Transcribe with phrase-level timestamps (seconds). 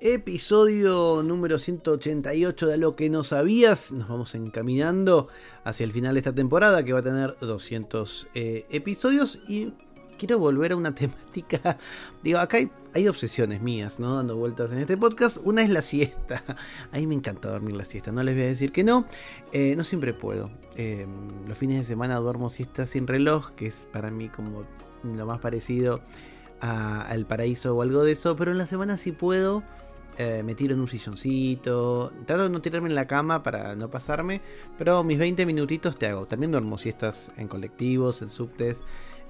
[0.00, 3.90] Episodio número 188 de Lo que no sabías.
[3.90, 5.26] Nos vamos encaminando
[5.64, 9.72] hacia el final de esta temporada que va a tener 200 eh, episodios y
[10.16, 11.78] quiero volver a una temática.
[12.22, 12.58] Digo, acá
[12.94, 14.14] hay, obsesiones mías, ¿no?
[14.14, 15.38] Dando vueltas en este podcast.
[15.42, 16.44] Una es la siesta.
[16.92, 19.04] A mí me encanta dormir la siesta, no les voy a decir que no.
[19.52, 20.48] Eh, no siempre puedo.
[20.76, 24.64] Em, los fines de semana duermo siesta sin reloj, que es para mí como
[25.02, 26.00] lo más parecido
[26.60, 28.36] al paraíso o algo de eso.
[28.36, 29.64] Pero en la semana sí puedo
[30.18, 32.12] eh, me tiro en un silloncito.
[32.26, 34.40] Trato de no tirarme en la cama para no pasarme,
[34.76, 36.26] pero mis 20 minutitos te hago.
[36.26, 38.82] También duermo si estás en colectivos, en subtes,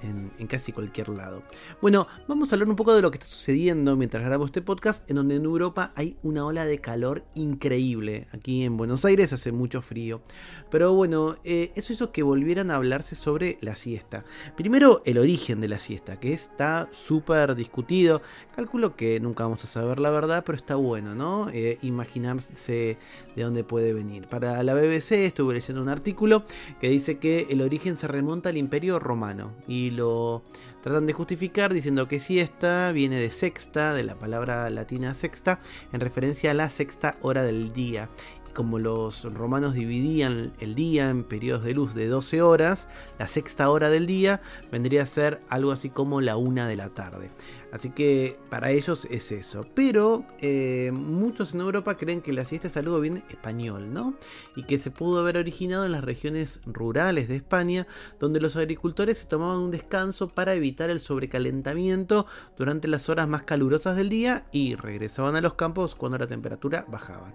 [0.03, 1.43] en, casi cualquier lado.
[1.81, 5.09] Bueno, vamos a hablar un poco de lo que está sucediendo mientras grabo este podcast,
[5.11, 8.29] en donde en Europa hay una ola de calor increíble.
[8.33, 10.23] Aquí en Buenos Aires hace mucho frío.
[10.71, 14.25] Pero bueno, eh, eso hizo que volvieran a hablarse sobre la siesta.
[14.57, 18.23] Primero, el origen de la siesta, que está súper discutido.
[18.55, 21.49] Calculo que nunca vamos a saber la verdad, pero está bueno, ¿no?
[21.53, 22.99] Eh, imaginarse
[23.37, 24.27] de dónde puede venir.
[24.29, 26.45] Para la BBC estuve leyendo un artículo
[26.81, 30.42] que dice que el origen se remonta al Imperio Romano y lo
[30.83, 35.58] tratan de justificar diciendo que siesta viene de sexta, de la palabra latina sexta,
[35.92, 38.09] en referencia a la sexta hora del día.
[38.48, 43.28] Y como los romanos dividían el día en periodos de luz de 12 horas, la
[43.28, 47.31] sexta hora del día vendría a ser algo así como la una de la tarde.
[47.73, 49.67] Así que para ellos es eso.
[49.75, 54.15] Pero eh, muchos en Europa creen que la siesta es algo bien español, ¿no?
[54.57, 57.87] Y que se pudo haber originado en las regiones rurales de España,
[58.19, 63.43] donde los agricultores se tomaban un descanso para evitar el sobrecalentamiento durante las horas más
[63.43, 67.34] calurosas del día y regresaban a los campos cuando la temperatura bajaba.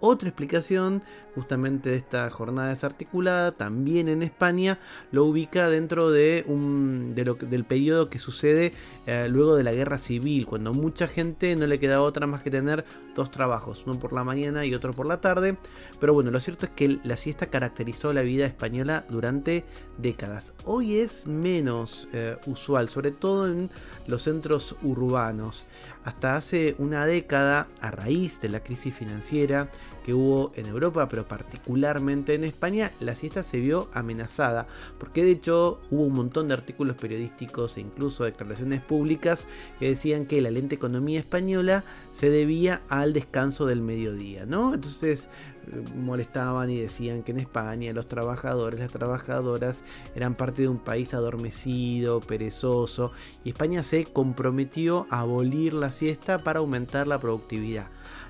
[0.00, 1.02] Otra explicación
[1.34, 4.78] justamente de esta jornada desarticulada, también en España,
[5.10, 8.72] lo ubica dentro de un, del periodo que sucede
[9.06, 12.50] eh, luego de la guerra civil, cuando mucha gente no le quedaba otra más que
[12.50, 12.84] tener
[13.14, 15.56] dos trabajos, uno por la mañana y otro por la tarde.
[16.00, 19.64] Pero bueno, lo cierto es que la siesta caracterizó la vida española durante
[19.98, 20.54] décadas.
[20.64, 23.70] Hoy es menos eh, usual, sobre todo en
[24.06, 25.66] los centros urbanos.
[26.04, 29.68] Hasta hace una década, a raíz de la crisis financiera
[30.04, 34.66] que hubo en Europa, pero particularmente en España, la siesta se vio amenazada,
[34.98, 39.46] porque de hecho hubo un montón de artículos periodísticos e incluso declaraciones públicas
[39.78, 44.74] que decían que la lenta economía española se debía al descanso del mediodía, ¿no?
[44.74, 45.28] Entonces
[45.96, 51.14] molestaban y decían que en España los trabajadores, las trabajadoras eran parte de un país
[51.14, 53.12] adormecido, perezoso,
[53.44, 57.88] y España se comprometió a abolir la siesta para aumentar la productividad.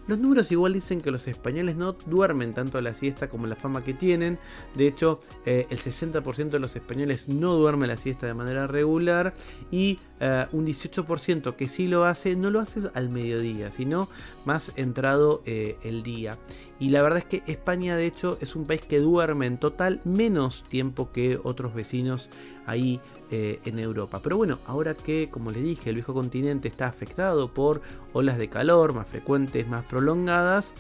[0.09, 3.57] Los números igual dicen que los españoles no duermen tanto a la siesta como la
[3.57, 4.39] fama que tienen.
[4.75, 9.35] De hecho, eh, el 60% de los españoles no duerme la siesta de manera regular
[9.71, 14.09] y eh, un 18% que sí lo hace, no lo hace al mediodía, sino
[14.45, 16.39] más entrado eh, el día.
[16.81, 20.01] Y la verdad es que España de hecho es un país que duerme en total
[20.05, 22.31] menos tiempo que otros vecinos
[22.67, 24.21] ahí eh, en Europa.
[24.23, 28.49] Pero bueno, ahora que, como les dije, el viejo continente está afectado por olas de
[28.49, 30.75] calor más frecuentes, más prolongadas,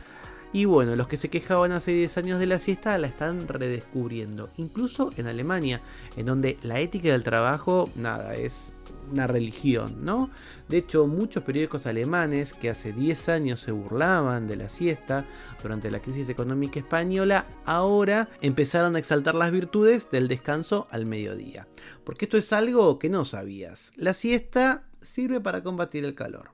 [0.50, 4.48] y bueno, los que se quejaban hace 10 años de la siesta la están redescubriendo.
[4.56, 5.82] Incluso en Alemania,
[6.16, 8.72] en donde la ética del trabajo, nada, es
[9.10, 10.30] una religión, ¿no?
[10.68, 15.24] De hecho, muchos periódicos alemanes que hace 10 años se burlaban de la siesta
[15.62, 21.68] durante la crisis económica española, ahora empezaron a exaltar las virtudes del descanso al mediodía.
[22.04, 23.92] Porque esto es algo que no sabías.
[23.96, 26.50] La siesta sirve para combatir el calor.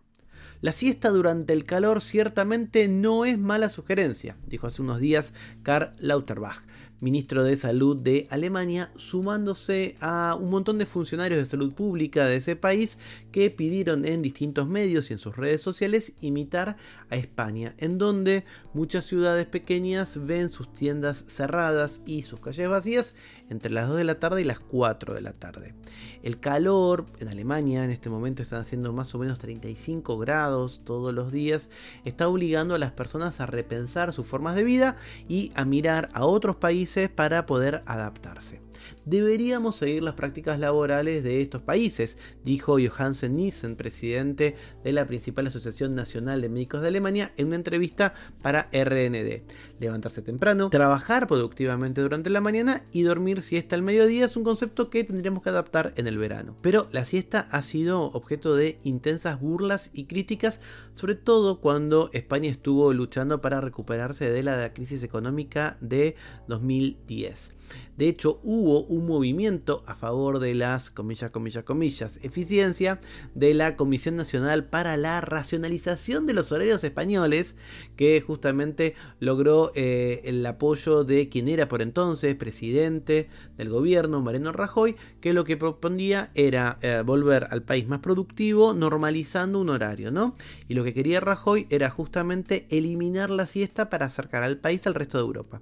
[0.61, 5.93] La siesta durante el calor ciertamente no es mala sugerencia, dijo hace unos días Karl
[5.99, 6.63] Lauterbach,
[7.05, 12.37] ministro de Salud de Alemania, sumándose a un montón de funcionarios de salud pública de
[12.37, 12.99] ese país
[13.31, 16.79] que pidieron en distintos medios y en sus redes sociales imitar
[17.11, 23.15] a España, en donde muchas ciudades pequeñas ven sus tiendas cerradas y sus calles vacías
[23.51, 25.75] entre las 2 de la tarde y las 4 de la tarde.
[26.23, 31.13] El calor en Alemania en este momento están haciendo más o menos 35 grados todos
[31.13, 31.71] los días,
[32.05, 34.97] está obligando a las personas a repensar sus formas de vida
[35.29, 38.61] y a mirar a otros países para poder adaptarse.
[39.05, 45.47] Deberíamos seguir las prácticas laborales de estos países, dijo Johansen Nissen, presidente de la principal
[45.47, 49.43] Asociación Nacional de Médicos de Alemania, en una entrevista para RND.
[49.81, 54.91] Levantarse temprano, trabajar productivamente durante la mañana y dormir siesta al mediodía es un concepto
[54.91, 56.57] que tendríamos que adaptar en el verano.
[56.63, 60.61] Pero la siesta ha sido objeto de intensas burlas y críticas,
[60.95, 66.17] sobre todo cuando España estuvo luchando para recuperarse de la crisis económica de
[66.49, 67.51] 2010.
[67.97, 72.99] De hecho, hubo un movimiento a favor de las, comillas, comillas, comillas, eficiencia
[73.35, 77.57] de la Comisión Nacional para la Racionalización de los Horarios Españoles,
[77.97, 84.53] que justamente logró eh, el apoyo de quien era por entonces presidente del gobierno, Mariano
[84.53, 90.11] Rajoy, que lo que proponía era eh, volver al país más productivo, normalizando un horario,
[90.11, 90.35] ¿no?
[90.69, 94.95] Y lo que quería Rajoy era justamente eliminar la siesta para acercar al país al
[94.95, 95.61] resto de Europa.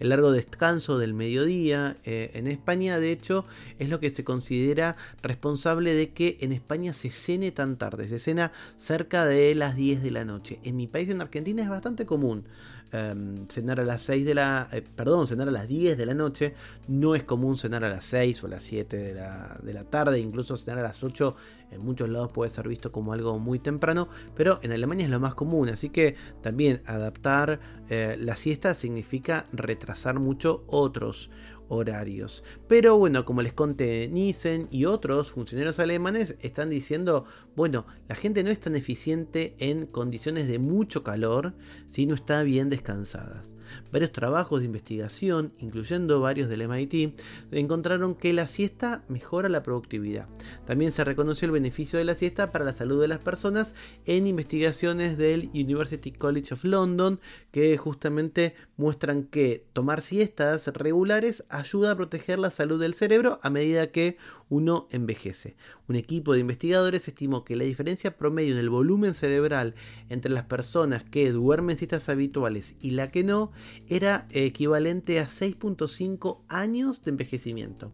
[0.00, 3.44] El largo descanso del mediodía eh, en España, de hecho,
[3.78, 8.08] es lo que se considera responsable de que en España se cene tan tarde.
[8.08, 10.58] Se cena cerca de las 10 de la noche.
[10.64, 12.44] En mi país, en Argentina, es bastante común.
[12.92, 14.68] Em, cenar a las 6 de la.
[14.70, 16.54] Eh, perdón, cenar a las 10 de la noche.
[16.86, 19.82] No es común cenar a las 6 o a las 7 de la, de la
[19.82, 20.20] tarde.
[20.20, 21.34] Incluso cenar a las 8
[21.74, 24.08] en muchos lados puede ser visto como algo muy temprano.
[24.34, 25.68] Pero en Alemania es lo más común.
[25.68, 31.30] Así que también adaptar eh, la siesta significa retrasar mucho otros
[31.68, 32.44] horarios.
[32.68, 37.24] Pero bueno, como les conté, Nissen y otros funcionarios alemanes están diciendo,
[37.56, 41.54] bueno, la gente no es tan eficiente en condiciones de mucho calor
[41.86, 43.54] si no está bien descansadas.
[43.92, 47.18] Varios trabajos de investigación, incluyendo varios del MIT,
[47.52, 50.28] encontraron que la siesta mejora la productividad.
[50.66, 53.74] También se reconoció el beneficio de la siesta para la salud de las personas
[54.06, 57.20] en investigaciones del University College of London,
[57.50, 63.50] que justamente muestran que tomar siestas regulares ayuda a proteger la salud del cerebro a
[63.50, 64.16] medida que
[64.48, 65.56] uno envejece.
[65.88, 69.74] Un equipo de investigadores estimó que la diferencia promedio en el volumen cerebral
[70.08, 73.52] entre las personas que duermen siestas habituales y la que no
[73.88, 77.92] era equivalente a 6.5 años de envejecimiento.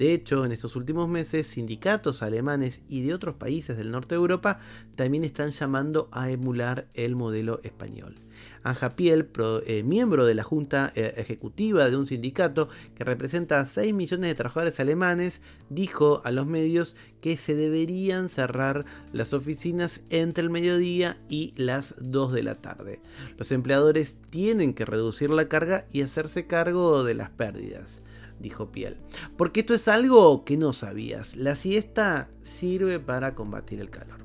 [0.00, 4.20] De hecho, en estos últimos meses, sindicatos alemanes y de otros países del norte de
[4.20, 4.58] Europa
[4.96, 8.14] también están llamando a emular el modelo español.
[8.62, 9.28] Anja Piel,
[9.66, 14.30] eh, miembro de la junta eh, ejecutiva de un sindicato que representa a 6 millones
[14.30, 20.48] de trabajadores alemanes, dijo a los medios que se deberían cerrar las oficinas entre el
[20.48, 23.00] mediodía y las 2 de la tarde.
[23.36, 28.00] Los empleadores tienen que reducir la carga y hacerse cargo de las pérdidas
[28.40, 28.96] dijo Piel.
[29.36, 31.36] Porque esto es algo que no sabías.
[31.36, 34.19] La siesta sirve para combatir el calor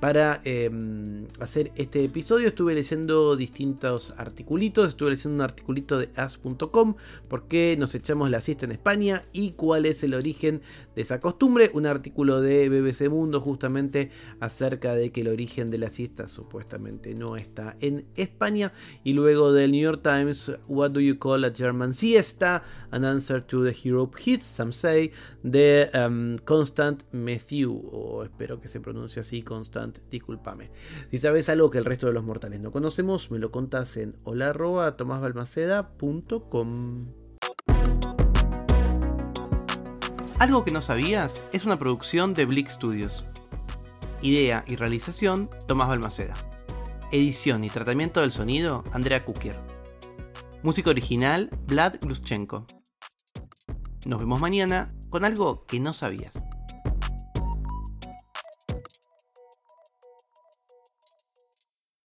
[0.00, 2.48] para em, hacer este episodio.
[2.48, 6.94] Estuve leyendo distintos articulitos, estuve leyendo un articulito de as.com,
[7.28, 10.62] por qué nos echamos la siesta en España y cuál es el origen
[10.94, 14.10] de esa costumbre, un artículo de BBC Mundo justamente
[14.40, 18.72] acerca de que el origen de la siesta supuestamente no está en España.
[19.04, 22.62] Y luego del New York Times, What do you call a German siesta?
[22.90, 28.68] An answer to the Europe hits, some say, de um, Constant Matthew, o espero que
[28.68, 29.42] se pronuncie así,
[29.72, 30.70] Constant discúlpame.
[31.10, 34.16] Si sabes algo que el resto de los mortales no conocemos, me lo contás en.
[40.38, 43.24] Algo que no sabías es una producción de Blick Studios.
[44.20, 46.34] Idea y realización, Tomás Balmaceda.
[47.10, 49.58] Edición y tratamiento del sonido, Andrea Kukier.
[50.62, 52.66] Música original, Vlad Gluschenko.
[54.04, 56.42] Nos vemos mañana con algo que no sabías.